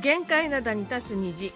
[0.00, 1.52] 限界灘に立つ虹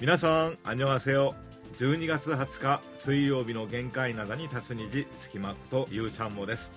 [0.00, 1.34] 皆さん、あんにょはせよ。
[1.78, 6.72] 12月20日水曜日の限界灘に立つ虹、月まことゆうちゃんもです。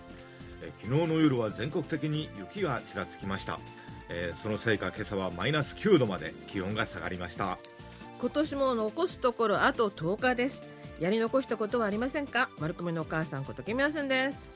[0.61, 3.59] え昨日の夜は全国的に雪がちらつきました。
[4.09, 7.57] えーそのせいか今朝はマイナス9度まで気温が下がりました。
[8.21, 10.67] 今年も残すところあと10日です。
[10.99, 12.51] やり残したことはありませんか？
[12.59, 14.51] 丸組のお母さんことキミヤスンです。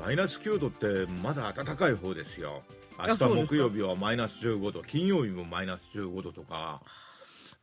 [0.00, 2.62] マイナス9度ってまだ暖かい方ですよ。
[3.06, 6.80] 明日木曜日はマイナス15度、金曜日もマイナス15度とか、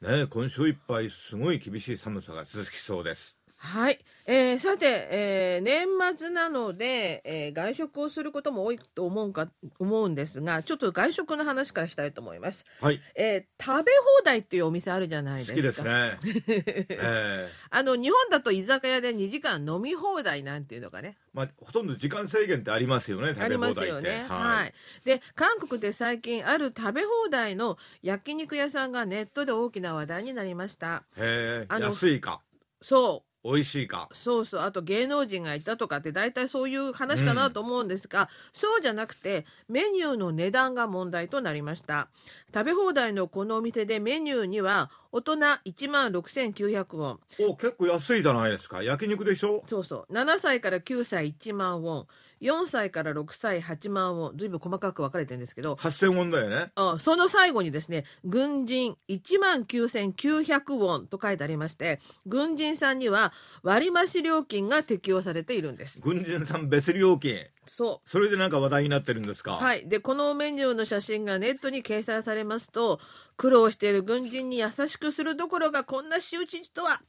[0.02, 3.37] ねえ、今週いっぱいすごい厳しい寒さが続きそうです。
[3.60, 9.48] はい、えー、さて、えー年末なので、えー外食をすることも多いと思うか
[9.80, 15.56] 思うんですがちょっと外食の話からしたいと思います、はい、えー食べ放題っていうお店あるじゃないですか。
[15.56, 16.18] 好きですね。
[16.90, 17.52] ええ。
[17.72, 21.18] あの日本だと居酒屋で2時間飲み放題なんていうのがね。
[21.34, 23.96] まあ、ほとんど時間制限ってありますよね、食べあります放題って。
[23.96, 24.26] よね。
[24.28, 31.04] はい、で韓国で最近ある食べ放題の焼肉屋さんがネットで大きな話題になりました。
[31.16, 32.42] へえ、あの安いか、
[32.82, 34.10] そ美味しいか。
[34.12, 34.16] う。
[34.16, 34.62] そうそう。
[34.62, 42.10] あと芸能人がいたとかって大体そういう話かなと思うんですが、そうじゃなくてメニューの値段が問題となりました。
[42.54, 47.20] 食べ放題のこのお店でメニューには大人1万6900ウォン。
[47.50, 48.84] お、結構安いじゃないですか。
[48.84, 49.64] 焼肉でしょ？
[49.68, 50.14] そうそう。
[50.14, 52.08] 7歳から9歳1万ウォン
[52.42, 56.72] 4歳から6歳8万ウォンずいぶん細かく分かれてるんですけど ?8000 ウォンだよね。
[56.76, 66.02] あその最後にですね、軍人1万9900ウォンと書いてありまして、軍人さんには割増料金が適用されているんです。
[66.02, 67.48] 軍人さん別料金。
[67.66, 69.54] そそれでなんか話題になってるんですか？
[69.54, 69.56] う。
[69.56, 69.88] はい。
[69.88, 73.00] で、このメニューの写真がネットに掲載されますと、
[73.36, 77.02] 苦労している軍人に優しくするどころかこんな仕打ちとは、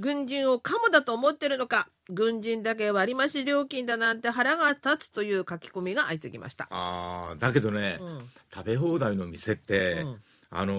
[0.00, 6.66] 軍人をカモだと思ってるのか、軍人だけ割増料金だなんて腹が立つという書き込みが相次ぎました。
[6.70, 10.16] ああ、だけどね、うん食べ放題の店って、うん
[10.50, 10.74] あの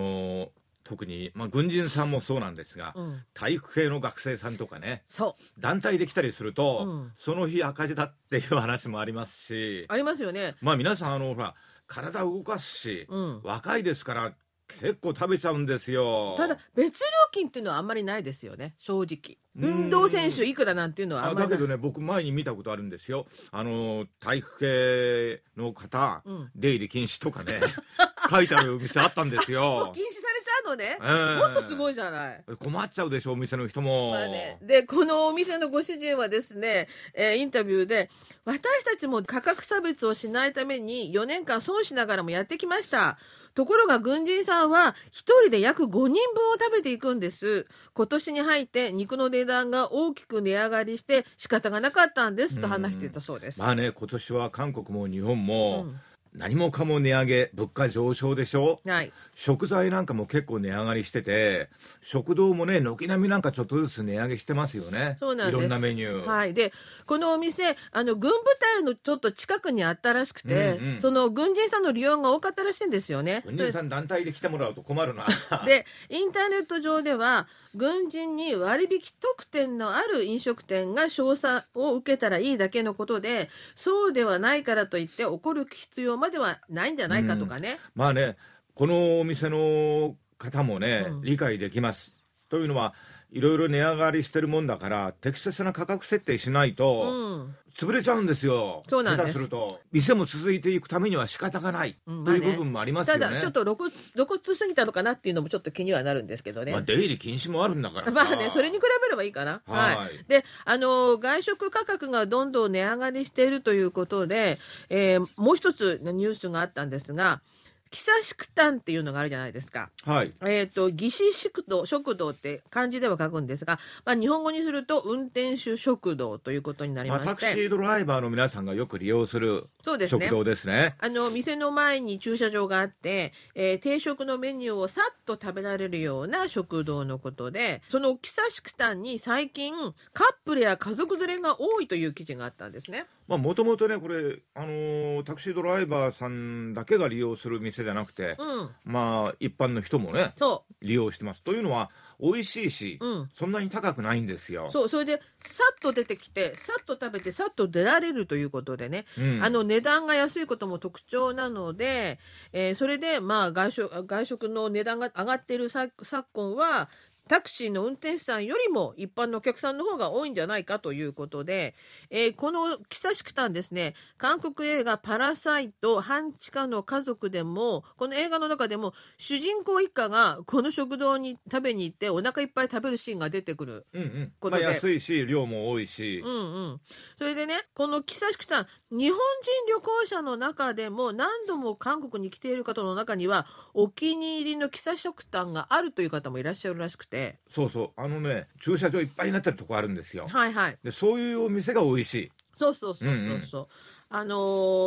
[0.48, 0.50] ー
[0.84, 5.62] 特に、まあ、軍人さんもそうなんですが、うん体育系の学生さんとかね、そう。
[5.62, 10.56] 団体で来たりすると、うんその日赤字だっていう話もありますし、ありますよね。
[10.62, 11.54] まあ皆さん、あの、ほら、
[11.88, 14.34] 体を動かすし、うん若いですから、
[14.80, 16.36] 結構食べちゃうんですよ。
[16.38, 18.74] ただ別料金っていうのはあんまりないですよね。
[18.78, 19.38] 正直。
[19.58, 19.84] うん。
[19.84, 21.50] 運動選手いくらなんていうのはああんまりない。
[21.52, 23.26] だけどね、僕前に見たことあるんですよ。
[23.52, 26.52] あの、体育系の方、うん。
[26.56, 27.60] 出入り禁止とかね、
[28.30, 29.96] 書いてあるお店あったんです もよう。
[29.96, 31.48] 禁止されちゃうのね、ええ。
[31.48, 32.44] もっとすごいじゃない。
[32.60, 34.12] 困っちゃうでしょ、お店の人も。
[34.12, 38.10] まあね、でこのお店のご主人はですね、えーインタビューで
[38.46, 43.18] 私たちも価格差別をしないために4年間損しながらもやってきました
[43.54, 46.14] ところが軍人さんは1人で約5人分を
[46.60, 47.68] 食べていくんです。
[47.94, 56.00] 今年に入って肉の値段が大きく値上がりして仕方がなかったんですと話していたそうです、まあね、今年は韓国も日本も、うん
[56.34, 58.80] 何もかも値上げ、物価上昇でしょ？
[58.86, 61.70] はい食材なんかも結構値上がりしてて、
[62.02, 65.18] 食堂もね、軒並みなんかちょっとずつ値上げしてますよね。
[65.20, 66.28] そうなんですいろんなメニュー。
[66.28, 66.72] はい、で
[67.08, 73.42] このお店あの軍部隊のちょっと近くにあったらしくて、うんうんその軍人さんの利用が多かったらしいんですよね。
[73.46, 75.26] 軍人さん団体で来てもらうと困るな。
[75.66, 87.80] でインターネット上では軍人に割引特典のある飲食店が賞賛を受けたらいいだけのことでそうではないからといって怒る必要まではないんじゃないかとかね。
[87.96, 88.38] まあね、
[88.76, 92.14] このお店の方もね、うん理解できます。
[92.48, 92.94] というのは、
[93.32, 98.84] いろいろ値上がりしてるもんだから、適切な価格設定しないと、うん潰れちゃうんですよ。
[98.90, 99.80] そうなんですすると。
[99.92, 103.26] 店も続いていくためには仕方がない、うんという部分もありますよね。
[103.26, 106.74] ただちょっと露骨露骨すぎたのかなっていうのもちょっと気にはなるんですけどね。
[106.74, 109.62] まあ、出入り禁止もあるんだからさまあね、それに比べればいいかな。
[109.66, 109.96] はい。
[109.96, 117.42] はいで、あの、外食価格がどんどん値上がりしているということで、えーもう一つニュースがあったんですが、
[117.92, 119.90] 木佐宿丹っていうのがあるじゃないですか。
[120.04, 120.34] はい。
[120.42, 130.96] えっ、と、義士食堂、食堂って漢字では書くんですが、まあ、日本語にすると運転手食堂ということになりまあ、まして、タクシードライバーの皆さんがよく利用するそうですね食堂ですね。
[131.00, 139.74] あの店の前に駐車場があって、えー定食のメニューをさっと食べられるような食堂のことでその木佐宿丹に最近
[140.14, 143.06] カップルや家族連れが多いという記事があったんですね。
[143.28, 151.42] まあ、もともとね、これ、あのータクシードライバーさんだけが利用する店じゃなくて、うん、まあ、一般の人もね、そ利用してます。
[151.42, 151.90] というのは、
[152.22, 153.30] 美味しいし、うん。
[153.34, 154.70] そんなに高くないんですよ。
[154.72, 159.44] そうそれでさっと出てきてさっと食べてさっと出られるということでね、うん。
[159.44, 162.20] あの値段が安いことも特徴なので、
[162.54, 166.90] えーそれでまあ外食外食の値段が上がっているさ昨今は
[167.28, 171.76] タクシーの運転手さんよりも一般のお客さんの方が多いんじゃないかということで、
[172.10, 183.86] えーこのキサシクタンですね韓国映画「パラサイト半地下の家族」でもこの映画の中でも主人公一家がこの食堂に食べに行ってお腹いっぱい食べるシーンが出てくる。
[183.94, 184.34] うんうん。
[184.40, 184.64] ことで。
[184.64, 186.82] まあ、安いし量も多いし、うんうん、
[187.18, 197.11] それでねこのキサシクさん日本人旅行者の中でも何度も韓国に来ている方の中にはお気に入りのキサ食タがあるという方もいらっしゃるらしくて
[197.50, 198.02] そうそう。
[198.02, 200.24] あのね駐車場いっぱいになってるとこあるんですよ。
[200.28, 200.78] はいはい。
[200.84, 202.32] でそういうお店が美味しい。
[202.56, 203.68] そうそうそうそうそう、うんうん。
[204.10, 204.36] あの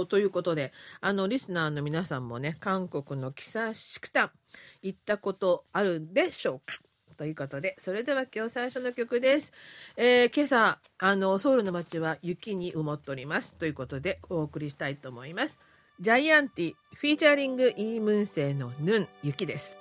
[0.03, 4.32] ーということであのリスナーの皆さんもね韓国のキサ食タ
[4.82, 6.79] 行ったことあるでしょうか？
[7.17, 9.53] ということでそれでは今日最初の曲です、
[9.97, 13.55] えー今朝あのソウルの街は雪に埋もっております。
[13.55, 15.61] ということでお送りしたいと思います。
[16.00, 19.79] ジャイアンティフィーチャリングイームンセイのヌン雪です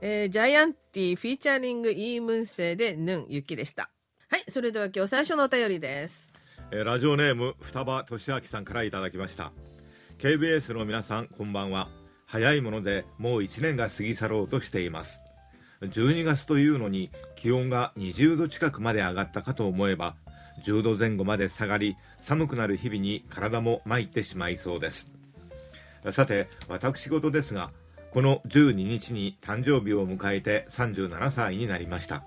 [0.00, 3.90] えージャイアンティフィーチャリングイームンセイでヌン雪でした。
[4.28, 6.32] はいそれでは今日最初のお便りです。
[6.70, 9.52] えーラジオネーム双葉俊明さんからいただきました。
[10.18, 11.88] KBS の皆さんこんばんは。
[12.26, 15.20] 早いものでもう1年が過ぎ去ろうとしています。
[15.80, 20.16] 12月というのに気温が20度近くまで上がったかと思えば
[20.64, 25.06] 10度前後まで下がり寒くなる日々に体も参ってしまいそうです。
[26.12, 27.70] さて私事ですが
[28.16, 32.24] この12日に誕生日を迎えて37歳になりました。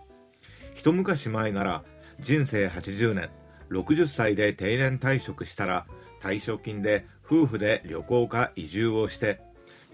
[0.75, 1.83] 一昔前なら
[2.19, 3.31] 人生80年
[3.71, 5.87] 60歳で定年退職したら
[6.21, 9.41] 退職金で夫婦で旅行か移住をして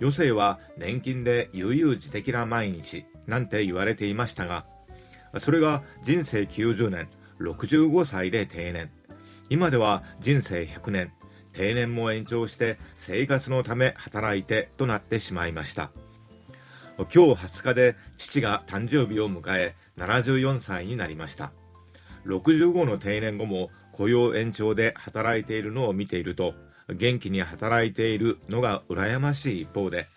[0.02, 4.66] 余生は年金で悠々自適な毎日なんて言われていましたが
[5.40, 7.08] それが人生90年
[7.40, 8.92] 65歳で定年。
[9.50, 11.14] 今では人生100年
[11.56, 15.92] 定年も延長して生活のため働いてとなってしまいました。
[16.98, 21.52] 今日20日で父が誕生日を迎え74歳になりました。
[22.26, 26.54] 65の定年後も雇用延長で働いているのを見ていると
[26.90, 30.08] 元気に働いているのが羨ましい一方で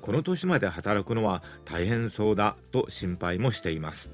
[0.00, 4.10] この年まで働くのは大変そうだと心配もしています。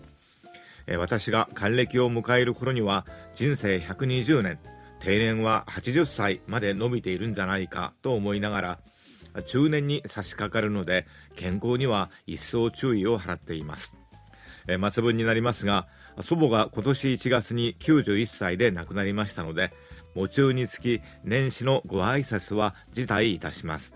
[0.87, 4.59] え私が還暦を迎える頃には人生120年。
[5.01, 8.79] 定年は80歳まで伸びているんじゃないかと思いながら
[9.47, 13.95] 中年に差し掛かるので健康には一層注意を払っています。
[14.69, 15.87] え末分になりますが
[16.23, 19.73] 祖母が今年1月に91歳で亡くなりましたので
[20.15, 23.95] 喪中につき年始のご挨拶は辞退いたします。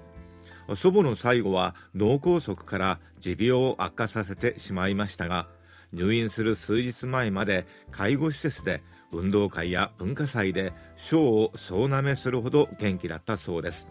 [0.76, 5.48] 祖母の最後は脳梗塞から持病を悪化させてしまいましたが
[5.92, 8.82] 入院する数日前まで介護施設で
[9.12, 13.88] 運動会や文化祭で賞を総なめするほど元気だったそうです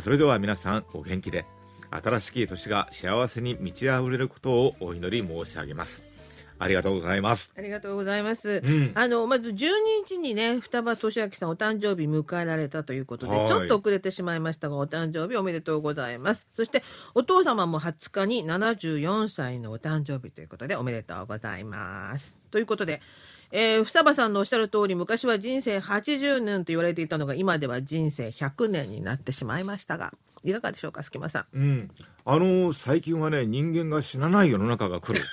[0.00, 1.46] それでは皆さんお元気で
[1.90, 6.02] 新しき年が幸せに満ち溢れることをお祈り申し上げます
[6.60, 8.60] ありがとうございますありがとうございます。
[8.64, 9.54] うんあの、まず12
[10.06, 16.48] 日にね、双葉俊明さんお誕生日迎えられたということで、はいちょっと遅れてしまいましたが、お誕生日おめでとうございます。
[16.54, 16.82] そして、
[17.14, 22.36] お父様も20日に74歳のお誕生日ということで、おめでとうございます。
[22.50, 23.00] ということで、
[23.50, 30.12] えー、双葉さんのおっしゃる通り、昔は人生80年と言われていたのが、今では人生100年になってしまいましたが、
[30.44, 31.56] いかがでしょうか、隙間さん。
[31.56, 31.90] うん
[32.30, 35.24] あの最近はね人間が死なない世の中が来る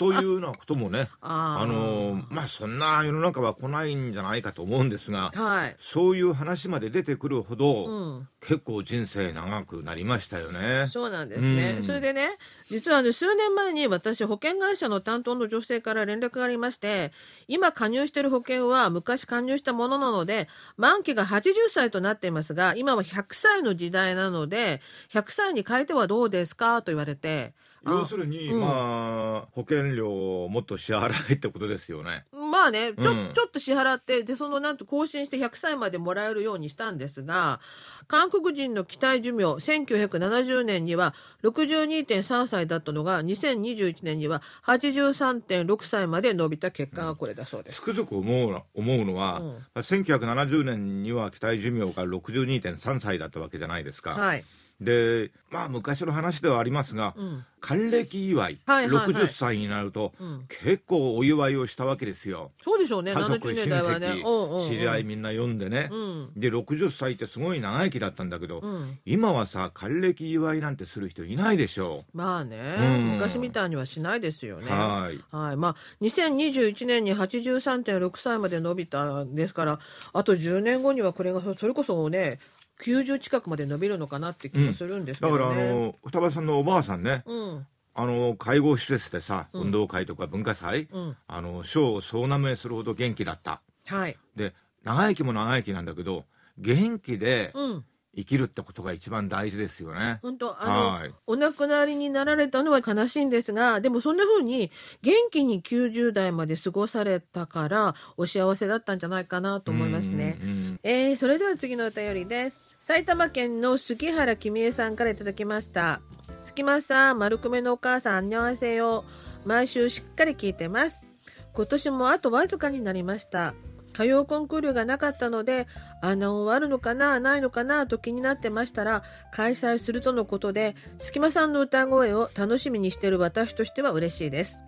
[0.00, 5.76] というようなこともね あーあのまあそんな世の中は来ないんじゃないかと思うんですがはい。
[5.78, 8.28] そういう話まで出てくるほど、うん。
[8.40, 10.88] 結構人生長くなりましたよね。
[10.90, 11.76] そうなんですね。
[11.80, 12.30] うんそれでね、
[12.70, 17.12] 実はね、数年前に私、保険会社の担当の女性から連絡がありまして、
[17.48, 24.80] 今加入している保険は昔加入したものなので、満期が80歳となっていますが、今は100歳の時代なので、
[25.12, 32.24] 100歳に変えてはどうですかと言われて、あ要するに、うんまあ保険料をもっと支払いってことですよね。
[32.32, 37.60] まあね、ちょ,、うんちょっと支払って、で、そのなんと更新して100歳までもらえるようにしたんですが、
[38.06, 47.80] 韓国人の期待寿命、1970年には62.3歳だったのが、2021年には83.6歳まで伸びた結果がこれだそうです。
[47.80, 54.10] つくづく思うの思うのは、うん1970年には期待寿命が62.3歳だったわけじゃないですか。
[54.10, 54.44] はい。
[54.80, 57.44] でまあ昔の話ではありますが、うん。
[57.60, 59.12] 還暦祝い、はいはいはい。
[59.12, 60.46] 60歳になると、うん。
[60.48, 62.52] 結構お祝いをしたわけですよ。
[62.62, 64.06] そうでしょうね家族70親年代はね。
[64.06, 64.68] 戚、うんうんうん。
[64.68, 66.30] 知り合いみんな呼んでね、うん。
[66.36, 68.98] で60歳ってすごい長生きだったんだけど、うん。
[69.04, 73.12] 今はさ還暦祝いなんてする人いないでしょまあね、うん。
[73.14, 74.70] 昔みたいにはしないですよう、ね。
[74.70, 75.20] はい。
[75.34, 75.56] はい。
[75.56, 79.78] まあ、2021年に83.6歳まで伸びたんですから
[80.14, 82.38] あと10年後にはこれがそれこそね
[82.80, 85.38] 90近くまで伸びるのかなって気がするんですけどね。
[85.38, 87.66] だからあの双葉さんのおばあさんね、うん。
[87.94, 89.62] あの介護施設でさ、うん。
[89.62, 91.16] 運動会とか文化祭、うん。
[91.26, 93.60] あの賞を総なめするほど元気だった。
[93.86, 94.16] はい。
[94.36, 96.24] で長生きも長生きなんだけど
[96.58, 97.84] 元気でうん。
[98.16, 101.14] 生きるってことが一番大事ですよね、本当あのはい。
[101.28, 104.72] お亡くなりになられたのは悲しいんですがでもそんな風に
[105.02, 110.38] 元気に90代まで過ごされたからお幸せだったんじゃないかなと思いますね。
[110.42, 110.80] うんうん。
[110.82, 116.00] えーそれでは次のお便りです埼玉県の杉原君江さんからいただきました。
[116.42, 119.04] 隙間さん丸米のお母さんあんにゃわせよ
[119.44, 121.04] 毎週しっかり聞いてます。
[121.52, 123.54] 今年もあとわずかになりました。
[123.92, 125.66] 歌謡コンクールがなかったので
[126.00, 134.58] 穴を割るのかなないのかなと気になってましたら開催するとのことで隙間さんの歌声を楽しみにしている私としては嬉しいです。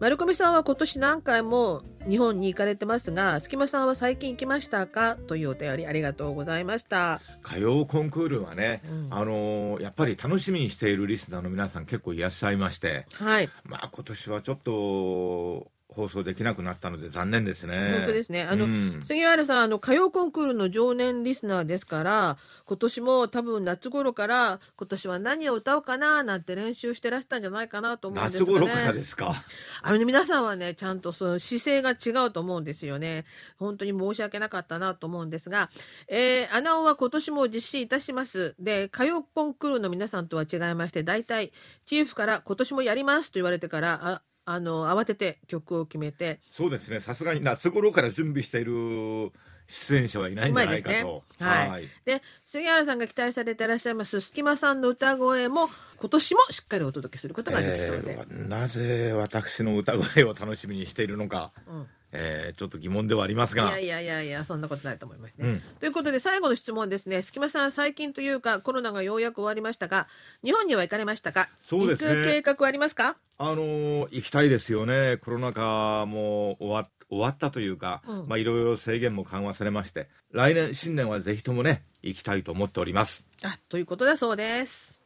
[0.00, 5.16] 丸込さんは今年何回も日本に行かれてますが、隙間さんは最近行きましたか？
[5.26, 7.20] というお便りありがとうございました。
[7.44, 13.48] 歌謡コンクールはね、うんあのーやっぱり楽しみにしているリスナーの皆さん結構いらっしゃいましてはい。
[13.64, 15.66] まあ今年はちょっと
[15.98, 22.36] 放送できなくなったので残念ですね本当ですねあのうん杉原さん、あの、歌謡コンクールの常年リスナーですから、
[22.66, 28.54] 今年も多分夏頃から、今年は何を歌おうかななんて練習してらしたんじゃないかなと思うんですがね。
[28.54, 29.34] 夏頃からですか？
[29.82, 33.24] あのね、皆さんはね、ちゃんとその姿勢が違うと思うんですよね。
[33.58, 35.70] 本当に申し訳なかったなと思うんですが、
[36.08, 38.54] えー、アナオは今年も実施いたします。
[38.58, 41.52] で、歌謡コンクールの皆さんとは違いまして、大体、
[41.86, 47.00] チーフから今年もやりますと言われてから、ああの、慌てて曲を決めて、そうですね。
[47.00, 49.30] さすがに夏頃から準備している
[49.66, 51.88] 出演者はいないんじゃないかと、うまいはい。
[52.06, 58.12] で、杉原さんが期待されていらっしゃいます、隙間さんの歌声も、今年もしっかりお届けすることができそうで。
[58.12, 63.64] えーなぜ私の歌声を楽しみにしているのか、うんえーちょっと疑問ではありますが。
[63.64, 65.46] いやいやいやいや、そんなことないと思いますね。
[65.46, 65.62] うん。
[65.78, 67.22] ということで、最後の質問ですね。
[67.22, 70.08] 隙間さん、最近というか、コロナがようやく終わりましたが、
[70.42, 71.50] 日本には行かれましたか？
[71.62, 72.08] そうですね。
[72.08, 73.16] 行く計画はありますか？
[73.38, 75.18] あのー行きたいですよね。
[75.18, 78.28] コロナ禍も終わ終わったというか、うん。
[78.28, 83.26] まあいろいろ制限も緩和されまして来年新年はぜひともね行きたいと思っております。
[83.42, 85.02] あ、ということだそうです。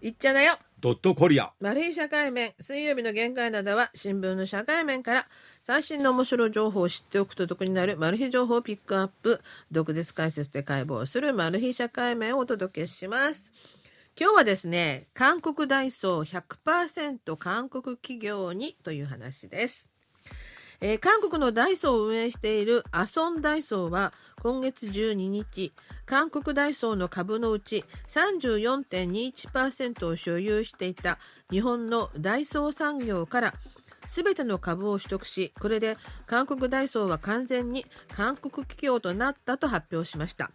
[0.00, 1.52] いっちゃだよドットコリア。
[1.58, 5.26] マル秘社会面水曜日の限界などは新聞の社会面から
[5.64, 9.40] 最新の面白い情報を知っておくと得になるマル秘情報をピックアップ。
[9.72, 13.52] 独自解説で解剖するマル秘社会面をお届けします。
[14.20, 19.90] 今日はですね韓国ダイソー100%韓国企業にという話です。
[20.80, 25.72] えー韓国のダイソーを運営しているアソンダイソーは今月12日
[26.06, 31.18] 韓国ダイソーの株のうち34.21%を所有していた
[31.50, 33.54] 日本のダイソー産業から
[34.06, 40.50] 全ての株を取得しこれで韓国ダイソーは完全に韓国企業となったと発表しました。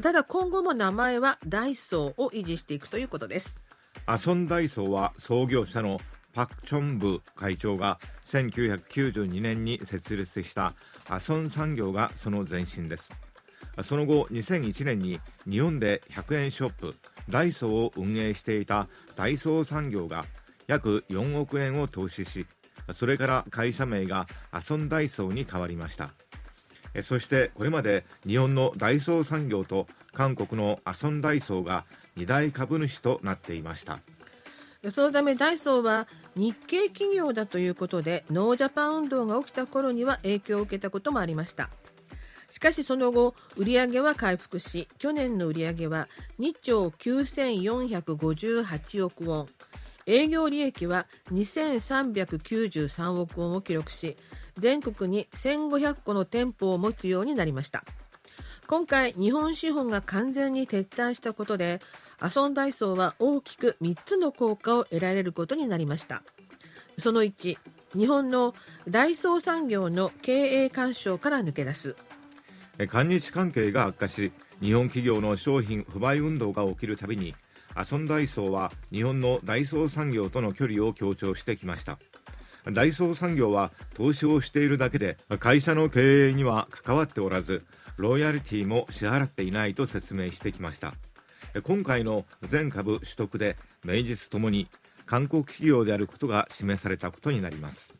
[0.12, 3.58] だ今後も名前はダイソーを維持していくということです。
[4.06, 6.00] アソンダイソーは創業者の
[6.32, 10.74] パク・チョンブ会長が1992年に設立した
[11.08, 13.10] アソン産業がその前身です。
[13.84, 16.94] その後2001年に日本で100円ショップ
[17.28, 20.26] ダイソーを運営していたダイソー産業が
[20.66, 22.46] 約4億円を投資し
[22.94, 26.10] それから会社名がアソンダイソーに変わりました。
[27.04, 31.86] そしてこれまで日本のダイソー産業と韓国のアソンダイソーが
[32.16, 34.00] 2大株主となっていました。
[34.90, 41.70] そのためダイソーは日系企業だということでノージャパン運動が起きた頃には影響を受けたこともありました。
[42.50, 46.08] しかしその後売上は回復し去年の売上は
[46.38, 49.48] 2兆9458億ウォン。
[50.04, 54.16] 営業利益は2393億ウォンを記録し
[54.58, 57.84] 全国に1500個の店舗を持つようになりました。
[58.66, 61.80] 今回日本資本が完全に撤退したことで
[62.22, 66.22] アソンダイソーは大きく3つの効果を得られることになりました。
[66.96, 67.58] その1
[67.96, 68.54] 日本の
[68.88, 71.96] ダイソー産業の経営干渉から抜け出す。
[72.86, 77.34] 韓日関係が悪化し日本企業の商品不買運動が起きるたびに
[77.74, 81.98] アソンダイソーは日本のダイソー産業との距離を強調してきました。
[82.70, 90.94] 大創産業は投資をしているだけで会社の経営には関わっておらずロイヤリティも支払っていないと説明してきました。
[91.60, 94.68] 今回の全株取得で名実ともに
[95.06, 97.94] 韓国企業であることが示されたことになります。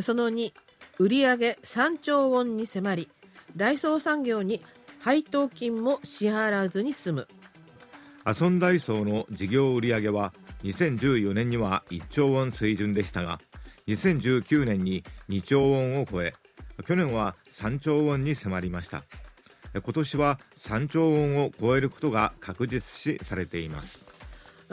[0.00, 0.52] その2
[0.98, 3.08] 売上3兆ウォンに迫り
[3.56, 4.62] 大創産業に
[5.00, 7.28] 配当金も支払わずに済む。
[8.24, 13.40] アソンダイソーの事業売上は2014年には1兆ウォン水準でしたが
[13.86, 16.34] 2019年に2兆ウォンを超え
[16.86, 19.04] 去年は3兆ウォンに迫りました
[19.74, 24.04] 今年は3兆ウォンを超えることが確実視されています。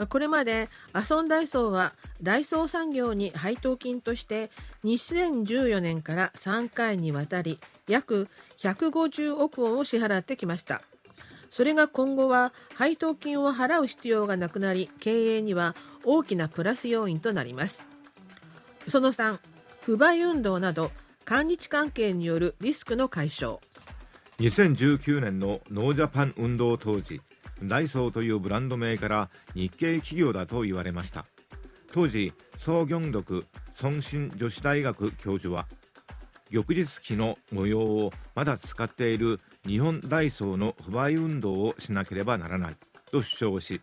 [0.08, 4.50] これまでアソンダイソーはダイソー産業に配当金として
[4.84, 10.82] 2014年から3回にわたり約150億ウォンを支払ってきました。
[11.50, 15.74] それが今後は配当金を払う必要がなくなり経営には
[16.04, 17.82] 大きなプラス要因となります。
[18.88, 19.38] その3
[19.80, 20.90] 不買運動など
[21.24, 23.60] 韓日関係によるリスクの解消。
[24.38, 27.22] 2019年のノージャパン運動当時
[27.62, 31.24] ダイソーというブランド名から日系企業だと言われました。
[31.90, 33.46] 当時ソーギョンドク
[33.82, 35.66] 孫新女子大学教授は
[36.50, 42.76] 翌日期の模様をまだ使っている日本ダイソーの不買運動をしなければならない
[43.10, 43.80] と主張し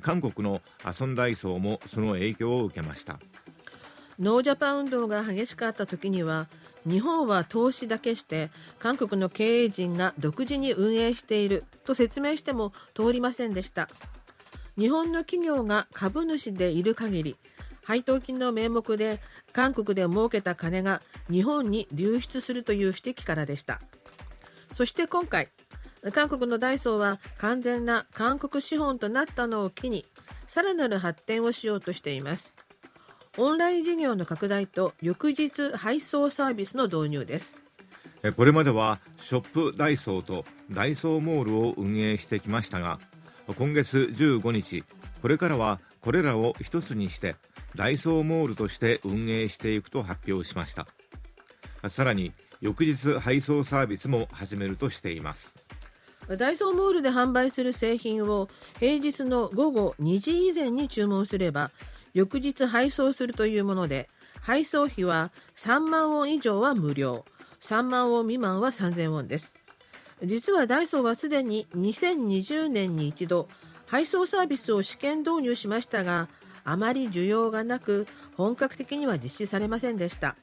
[0.00, 3.20] 韓国のアソンダイソーもその影響を受けました。
[4.18, 6.48] ノージャパン運動が激しかった時には
[6.86, 13.88] 日本は投資だけして韓国の経営陣が独自に運営していると説明しても通りませんでした。
[14.76, 17.36] 日本の企業が株主でいる限り
[17.84, 19.20] 配当金の名目で
[19.52, 23.80] 韓国で儲けた金が日本に流出するという指摘からでした。
[24.74, 25.48] そして今回
[26.12, 30.04] 韓国のダイソーは完全な韓国資本となったのを機に
[30.48, 32.56] さらなる発展をしようとしています。
[33.38, 37.56] オンライン事業の拡大と翌日配送サービスの導入です。
[38.36, 43.00] これまではショップダイソーとダイソーモールを運営してきましたが
[43.56, 44.84] 今月15日
[45.22, 47.36] これからはこれらを一つにして
[47.74, 50.86] ダイソーモールとして運営していくと発表しました。
[51.88, 55.54] さらに翌日配送サービスも始めるとしています。
[56.28, 58.48] ダイソーモールで販売する製品を
[58.78, 61.70] 平日の午後2時以前に注文すれば
[62.14, 64.08] 翌日配送するというもので
[64.40, 67.24] 配送費は3万ウォン以上は無料。
[67.60, 69.54] 3万ウォン未満は3000ウォンです。
[70.24, 73.48] 実はダイソーはすでに2020年に一度
[73.86, 76.28] 配送サービスを試験導入しましたが
[76.64, 80.36] あまり需要がなく本格的には実施されませんでした。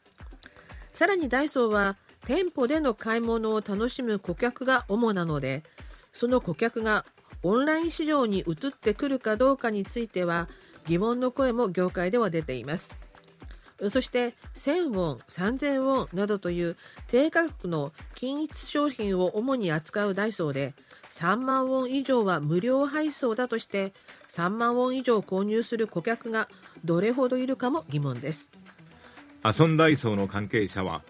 [0.94, 5.64] さらにダイソーは店舗での買い物を楽しむ顧客が主なので
[6.14, 7.06] その顧客が
[7.44, 10.50] オンライン市場に移ってくるかどうかについては
[10.88, 12.92] 疑問の声も業界では出ています。
[13.90, 16.76] そして1000ウォン、3000ウォンなどという
[17.08, 20.74] 低価格の均一商品を主に扱うダイソーで
[21.12, 23.94] 3万ウォン以上は無料配送だとして
[24.30, 26.50] 3万ウォン以上購入する顧客が
[26.84, 28.50] どれほどいるかも疑問です。
[29.42, 31.02] アソンダイソーの関係者は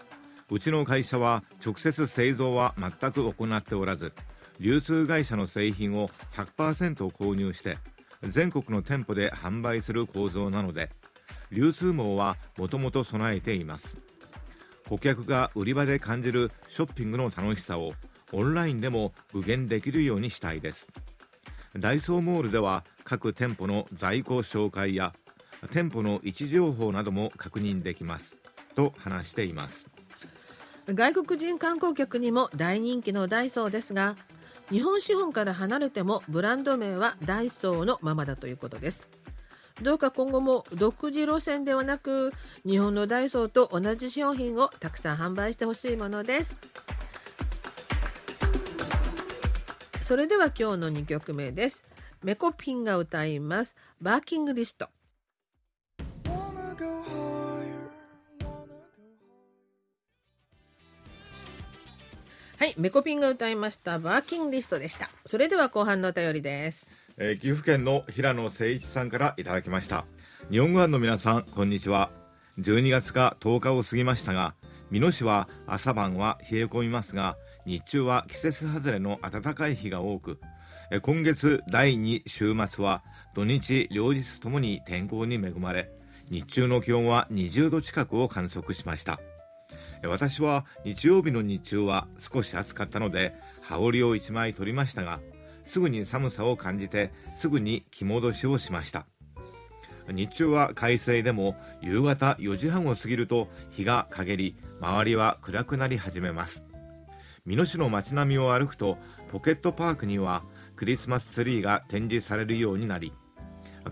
[0.48, 4.12] うちの会社は直接製造は全く行っておらず
[4.60, 7.78] 流通会社の製品を100%購入して
[8.28, 10.90] 全国の店舗で販売する構造なので
[11.50, 13.96] 流通網はもともと備えています。
[14.88, 17.92] 顧客が売り場で感じるショッピングの楽しさを
[18.32, 20.88] オンラインでも具現できるようにしたいです。
[21.76, 25.12] ダイソーモールでは各店舗の在庫紹介や
[25.70, 28.38] 店舗の位置情報なども確認できます。
[28.74, 29.88] と話しています。
[30.88, 34.16] 外国人観光客にも大人気のダイソーですが
[34.70, 39.08] 日本資本から離れてもブランド名はダイソーのままだということです。
[39.82, 42.32] どうか今後も独自路線ではなく
[42.66, 46.58] 日本のダイソーと同じ商品をたくさん販売してほしいものです。
[50.02, 51.84] それでは今日の2曲目です。
[52.22, 53.74] メコピンが歌います。
[54.00, 54.88] バーキングリスト。
[62.60, 65.08] はいメコピンが歌いましたバーキングリストでした。
[65.24, 66.90] それでは後半のお便りです。
[67.16, 70.04] えー、岐阜県の平野誠一さんからいただきました。
[70.50, 72.10] 日本語版の皆さんこんにちは。
[72.58, 74.54] 12月が10日を過ぎましたが
[74.90, 80.38] 美濃市は朝晩は冷え込みますが日中は季節外れの暖かい日が多く
[81.00, 83.02] 今月第2週末は
[83.34, 85.88] 土日両日ともに天候に恵まれ
[86.28, 89.18] 日中の気温は20度近くを観測しました。
[90.04, 95.20] 私は日曜日の日中は少し暑かったので羽織を1枚取りましたが
[95.64, 99.06] すぐに寒さを感じてすぐに着戻しをしました。
[100.08, 106.64] 日中は快晴でも夕方4時半を過ぎると日が陰り周りは暗くなり始めます。
[107.46, 108.98] 美濃市の街並みを歩くと
[109.30, 110.42] ポケットパークには
[110.76, 113.12] クリスマスツリーが展示されるようになり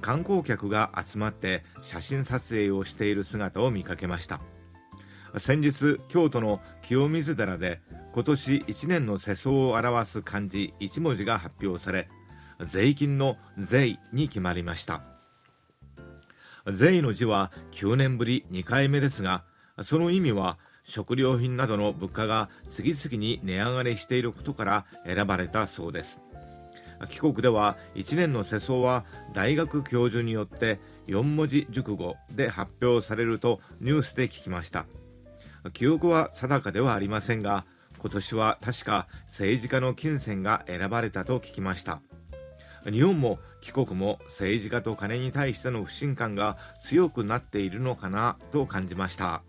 [0.00, 4.40] 観光客が集まって写真撮影をしている姿を見かけました。
[5.36, 7.80] 先日京都の清水寺で
[8.14, 12.08] 今年1年の世相を表す漢字1文字が発表され
[12.66, 15.02] 税金の税に決まりました。
[16.72, 19.44] 税の字は9年ぶり2回目ですが
[19.82, 26.20] その意味は食料品などの物価が次々に値上がりしていることから選ばれたそうです。
[27.10, 34.86] 帰国では1年の世相は大学教授によって4文字熟語で発表されるとニュースで聞きました。
[35.72, 37.64] 記憶は定かではありませんが
[38.00, 42.00] 今年は確か政治家の金銭が選ばれたと聞きました。
[42.84, 46.56] 日本も帰国も政治家と金に対しての不信感が
[46.88, 49.42] 強くなっているのかなと感じました。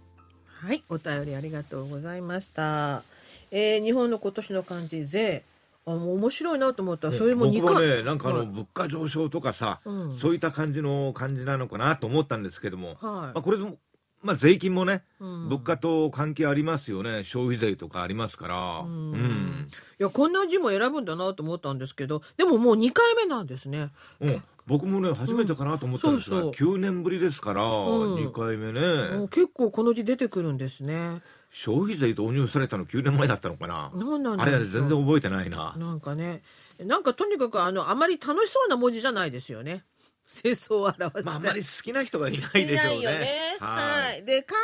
[0.45, 3.03] はいお便りありがとうございました、
[3.49, 5.43] えー、日本の今年の漢字税。
[5.85, 7.09] あもう面白いなと思った。
[7.09, 8.47] らそれも僕二回もねなんかあの、はい。
[8.47, 10.19] 物価上昇とかさ、うん。
[10.19, 12.97] そういった感じの感じなのかなと思ったんですけども、はい。
[12.99, 13.77] まあ、これも、
[14.21, 15.49] まあ、税金もね、うん。
[15.49, 17.23] 物価と関係ありますよね。
[17.23, 18.79] 消費税とかありますから。
[18.79, 19.11] うん。
[19.13, 19.69] うん。
[19.99, 23.89] いやこんな字も選ぶんだなと思ったんですけどでももう2回目なんですね。
[24.19, 24.43] うん。
[24.67, 26.43] 僕もね初めてかなと思ったんですが、うん。
[26.43, 26.75] そうそう。
[26.75, 27.65] 9年ぶりですから、ん。
[27.65, 31.21] 2回目ね、結構この字出てくるんですね。
[31.51, 33.91] 消費税導入されたの9年前だったのかな。
[33.95, 35.75] なんなんあれ全然覚えてないな。
[35.77, 36.41] なんかね
[36.79, 39.83] なんかとにかくあのあまり楽しそうな文字じゃないですよね
[40.29, 43.57] 清掃を表すまああんまり好きな人がいないでしょうねいよね。
[43.59, 44.23] はいはい。
[44.23, 44.57] で、韓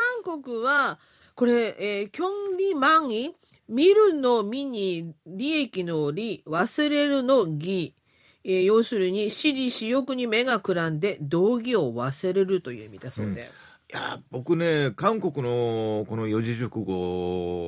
[0.44, 1.00] 国は、
[1.34, 3.36] これ、えー、キョンリマンイ、
[3.68, 7.96] 見るの見に利益の利、忘れるの義。
[8.44, 13.50] えー要するに、私利私欲に目がくらんで、道義を忘れるという意味だそうで。
[13.94, 16.94] いや僕ね韓国のこの四字熟語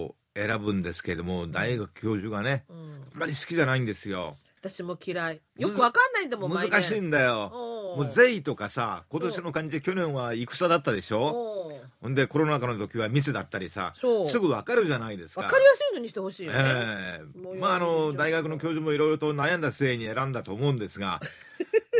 [0.03, 2.77] を選ぶんですけれども大学教授がねうん
[3.13, 5.41] あんまり好きじゃないんですよ私も嫌い。
[5.57, 7.51] よくわかんないんだもん、毎難しい年んだよ
[7.97, 11.71] もう税とかさ今年の感じで去年は戦だったでしょ？
[12.01, 15.41] ほんでコロナ禍の時は密だったりさすぐわかるじゃないですか。
[15.41, 16.59] わかりやすいのにしてほしいよね。
[16.59, 17.59] えもうえ。
[17.59, 21.19] まああの大学の教授もいろいろと悩んだ末に選んだと思うんですが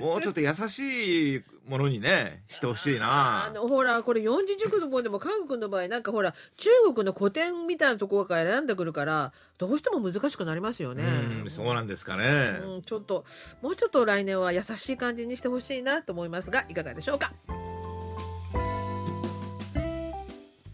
[0.01, 3.45] もうちょっと優しいものにね、してほしいな。
[3.45, 11.03] あの、ほら、これ四字熟語でも韓国の場合、なんかほら、中国の古典みたいなところから選んでくるから、どうしても難しくなりますよね。
[11.03, 12.59] うん、そうなんですかね。
[12.63, 13.25] うん、ちょっと、
[13.61, 17.33] もうちょっと来年は優しい感じにしてほしいなと思いますが、いかがでしょうか。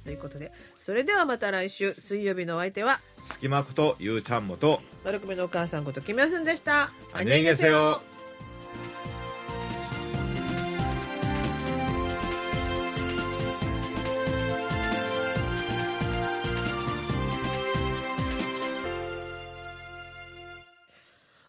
[0.04, 0.52] ということで、
[0.84, 3.00] それではまた来週、水曜日のお相手は、
[3.32, 6.92] 隙間ことゆうちゃんもと、のるくめのお母さんことキムヤスンでした。
[7.14, 8.13] あ、ねげます。